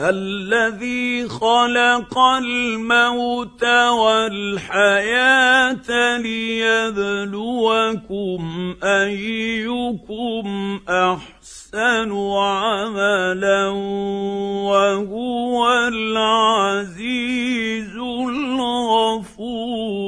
الذي 0.00 1.28
خلق 1.28 2.18
الموت 2.18 3.64
والحياة 3.98 5.36
ليبلوكم 6.18 7.58
أيكم 8.84 10.80
أحسن 10.88 12.12
عملا 12.12 13.68
وهو 14.70 15.68
العزيز 15.88 17.58
الغفور. 18.28 20.07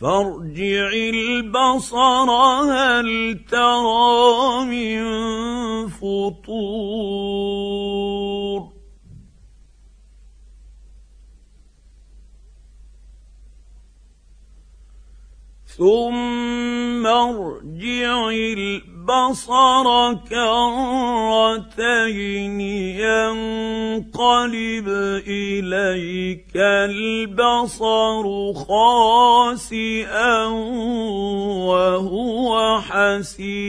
فارجع 0.00 0.88
البصر 0.94 2.30
هل 2.70 3.40
ترى 3.50 4.64
من 4.64 4.98
فطور؟ 5.88 7.48
ثم 15.66 17.06
ارجع 17.06 18.28
البصر 18.28 18.97
كرتين 20.28 22.60
ينقلب 23.00 24.88
إليك 25.26 26.56
البصر 26.56 28.24
خاسئا 28.52 30.44
وهو 31.68 32.80
حسير. 32.80 33.68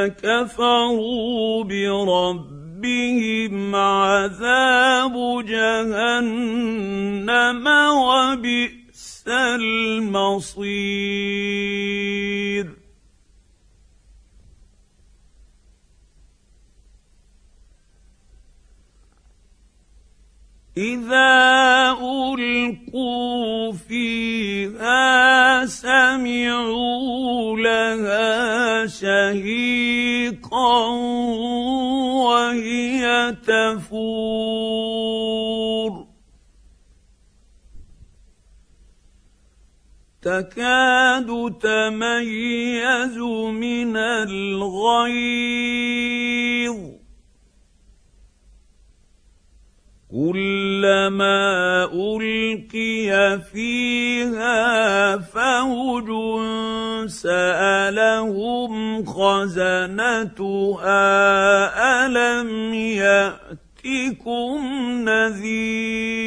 كفروا 0.07 1.63
بربهم 1.63 3.55
عذاب 3.75 5.45
جهنم 5.45 6.47
وبئس 7.97 9.23
المصير 9.27 10.73
اذا 20.77 21.53
القوا 22.93 23.71
فيها 23.73 25.65
سمعوا 25.65 26.82
شهيقا 29.33 30.87
وهي 32.23 33.35
تفور. 33.47 34.83
تكاد 40.21 41.29
تميز 41.61 43.17
من 43.51 43.97
الغيظ. 43.97 45.03
كلما 50.13 51.89
ألقي 51.93 53.41
فيها 53.41 55.17
فوج 55.17 56.09
سألهم 57.09 59.05
خزنتها 59.05 60.95
ألم 62.05 62.73
يأتكم 62.73 64.57
نذير 65.09 66.23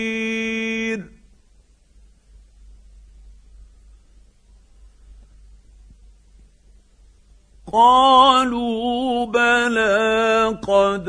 قالوا 7.72 9.26
بلى 9.26 10.46
قد 10.62 11.04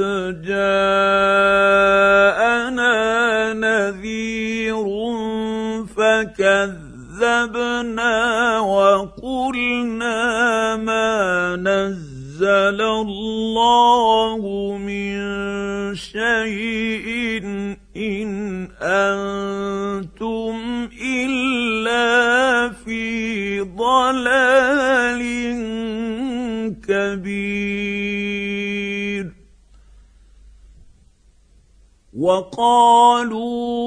جاءنا 0.46 2.57
فكذبنا 7.78 8.60
وقلنا 8.60 10.16
ما 10.76 11.56
نزل 11.56 12.82
الله 12.82 14.42
من 14.78 15.16
شيء 15.96 17.44
ان 17.98 18.68
أنتم 18.82 20.56
الا 21.02 22.70
في 22.70 23.62
ضلال 23.62 25.22
كبير 26.88 28.18
وقالوا 32.18 33.87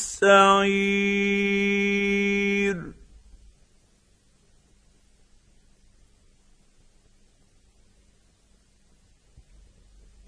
السعير 0.23 1.31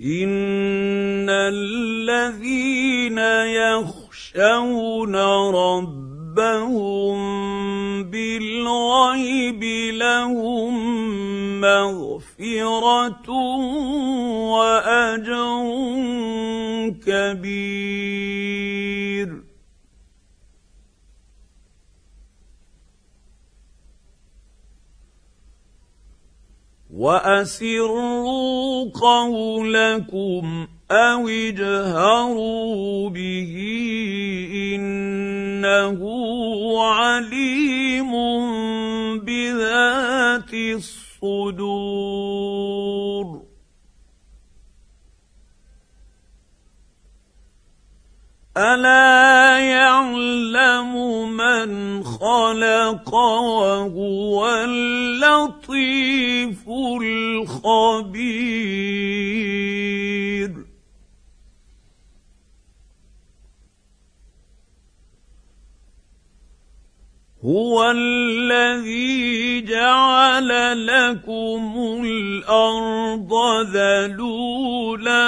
ان 0.02 1.30
الذين 1.30 3.18
يخشون 3.54 5.16
ربهم 5.56 7.20
بالغيب 8.04 9.64
لهم 9.94 10.74
مغفره 11.62 13.30
واجر 14.50 15.34
كبير. 17.06 18.24
وأسروا 27.04 28.92
قولكم 28.96 30.68
أو 30.92 31.28
اجهروا 31.28 33.10
به 33.10 33.54
إنه 34.76 36.00
عليم 36.80 38.12
بذات 39.20 40.54
الصدور. 40.54 42.13
الا 48.58 49.58
يعلم 49.60 50.94
من 51.38 52.04
خلق 52.04 53.14
وهو 53.14 54.48
اللطيف 54.48 55.90
الخبير 57.02 58.14
هو 67.46 67.92
الذي 67.92 69.62
جعل 69.62 70.48
لكم 70.88 72.04
الأرض 72.06 73.34
ذلولا 73.76 75.28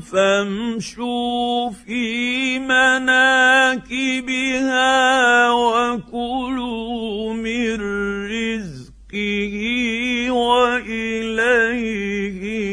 فامشوا 0.00 1.70
في 1.70 2.58
مناكبها 2.58 3.80
وكلوا 5.50 7.32
من 7.32 7.80
رزقه 8.24 9.56
وإليه 10.30 11.66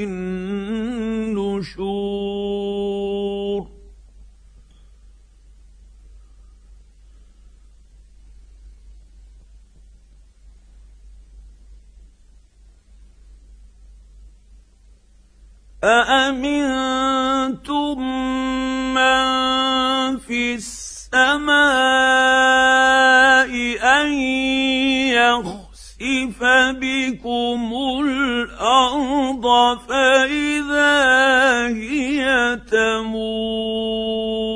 النشور. 0.03 1.92
أأمنتم 15.83 17.73
من 18.93 20.17
في 20.17 20.55
السماء 20.55 21.53
أن 23.83 24.13
يخسف 25.11 26.43
بكم 26.79 27.73
الأرض 28.05 29.45
فإذا 29.87 30.97
هي 31.67 32.23
تمور 32.71 34.52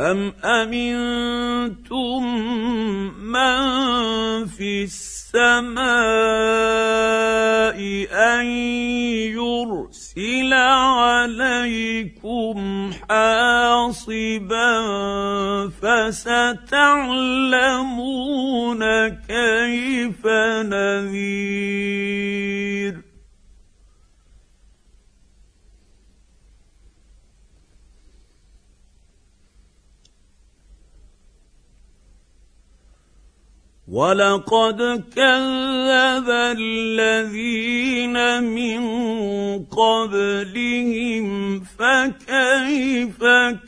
أم 0.00 0.32
أمنتم 0.44 2.22
من 3.16 4.46
في 4.46 4.84
السماء 4.84 5.86
أن 8.12 8.46
يرسل 9.32 10.52
عليكم 11.02 12.56
حاصبا 13.08 14.76
فستعلمون 15.80 16.78
كيف 19.08 20.26
نذير 20.66 22.55
ولقد 33.96 34.80
كذب 35.16 36.28
الذين 36.58 38.16
من 38.44 38.82
قبلهم 39.64 41.60
فكيف 41.60 43.20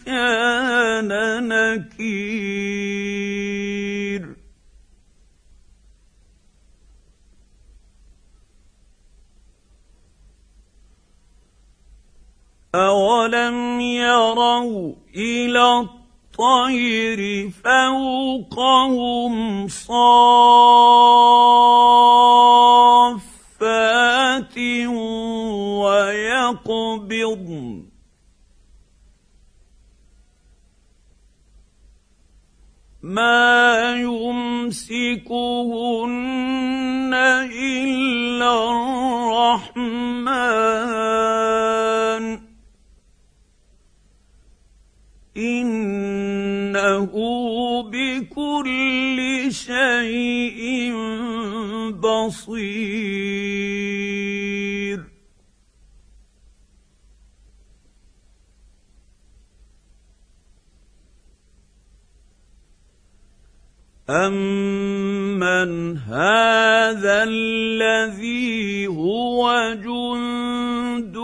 كان 0.06 1.10
نكير 1.48 2.88
اولم 12.74 13.80
يروا 13.80 14.94
إلى 15.16 15.88
الطير 16.38 17.50
فوقهم 17.50 19.34
صافات 19.68 19.98
ويقبضن 25.82 27.58
ما 33.02 33.94
يمسكهن 33.98 35.14
إلا 37.52 38.70
الرحمن. 38.70 40.18
شيء 49.50 50.92
بصير. 51.90 53.58
امن 64.10 65.96
هذا 65.96 67.24
الذي 67.28 68.86
هو 68.86 69.74
جند 69.84 71.16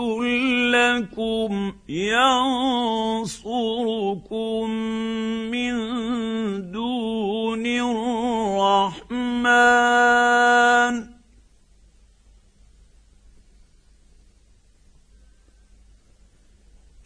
لكم 0.75 1.73
ينصركم 1.89 3.45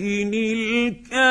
إن 0.01 0.34
الكافرون 0.34 1.24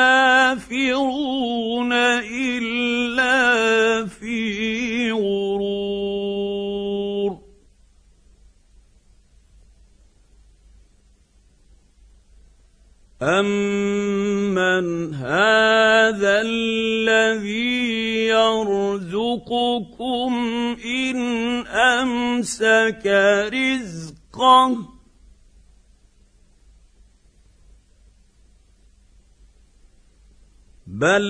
إلا 2.23 4.05
في 4.05 5.11
غرور. 5.11 6.19
امن 13.21 15.13
هذا 15.13 16.41
الذي 16.41 18.27
يرزقكم 18.27 20.33
ان 20.85 21.17
امسك 21.67 23.07
رزقه 23.53 24.88
بل 30.99 31.25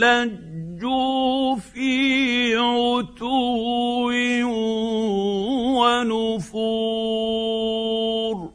لجوا 0.00 1.56
في 1.56 2.56
عتو 2.56 4.10
ونفور 6.80 8.50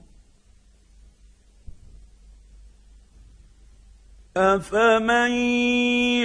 افمن 4.38 5.32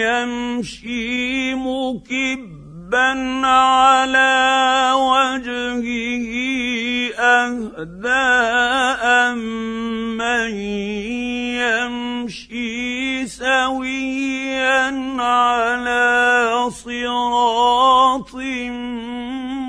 يمشي 0.01 1.55
مكبا 1.55 3.11
على 3.47 4.93
وجهه 4.97 6.27
اهدى 7.21 8.29
امن 9.05 10.55
يمشي 11.61 12.80
سويا 13.27 14.91
على 15.21 16.71
صراط 16.71 18.35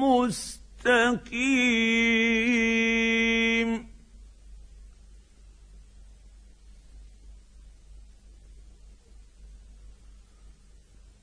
مستقيم. 0.02 1.52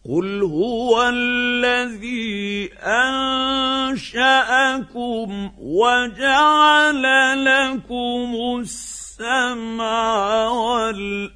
قل 0.08 0.42
هو 0.42 1.08
الذي 1.08 2.72
انشاكم 3.92 4.30
وجعل 5.58 7.04
لكم 7.44 8.34
السمع 9.20 10.48
والأبصار 10.48 11.26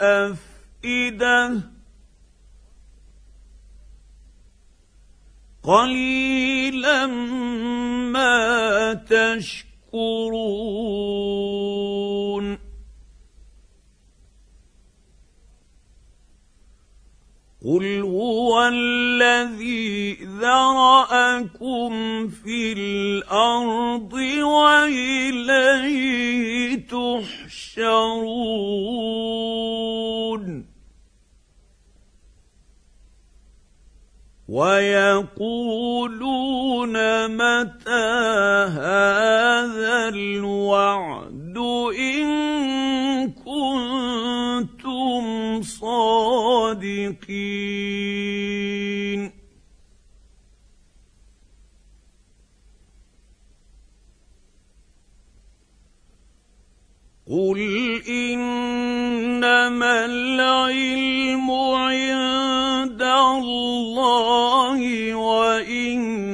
والأفئدة. 0.00 1.60
قليلا 5.62 7.06
ما 7.06 8.94
تشكرون. 8.94 9.72
قل 17.64 18.02
هو 18.02 18.68
الذي 18.68 20.14
ذراكم 20.40 21.90
في 22.28 22.72
الأرض 22.72 24.12
واليه 24.42 25.62
تحشرون 26.86 28.32
ويقولون 34.48 35.76
متى 37.28 38.12
هذا 38.74 40.08
الوعد 40.08 41.58
ان 41.98 42.81
كنتم 45.92 46.72
صادقين 47.92 49.32
قل 57.30 58.02
انما 58.08 60.04
العلم 60.04 61.50
عند 61.50 63.02
الله 63.02 64.80
وانما 65.14 66.31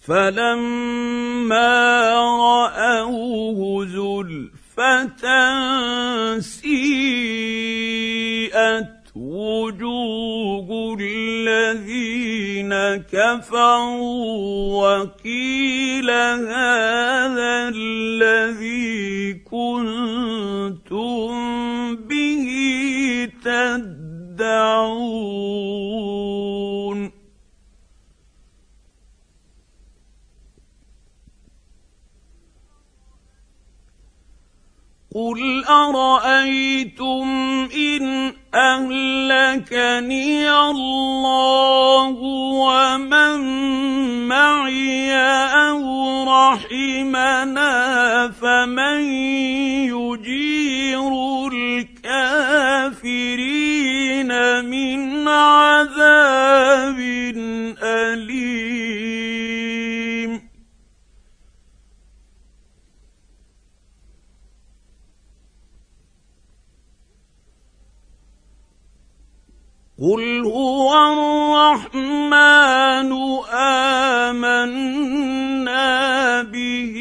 فلما 0.00 1.72
راوه 2.10 3.86
زلفه 3.86 5.24
سيئت 6.40 7.70
وجوه 9.16 10.96
الذين 11.00 12.74
كفروا 13.12 14.28
وقيل 14.82 16.10
هذا 16.10 17.68
الذي 17.74 19.34
كنتم 19.34 21.30
به 21.96 22.48
تدعون 23.44 24.80
قل 35.20 35.64
ارايتم 35.64 37.28
ان 37.76 38.32
اهلكني 38.54 40.50
الله 40.50 42.16
ومن 42.64 43.40
معي 44.28 45.12
أو 45.68 45.84
رحمنا 46.24 47.70
فمن 48.40 49.00
يجير 49.92 51.12
الكافرين 51.52 53.40
من 54.64 55.28
عذاب 55.28 56.98
قل 70.00 70.44
هو 70.44 70.88
الرحمن 71.12 73.12
امنا 74.32 75.92
به 76.42 76.96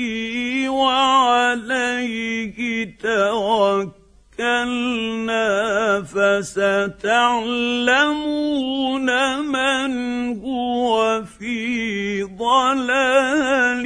وعليه 0.70 2.60
توكلنا 3.00 4.00
فستعلمون 6.04 6.60
من 9.40 9.92
هو 10.44 11.24
في 11.40 12.24
ضلال 12.24 13.86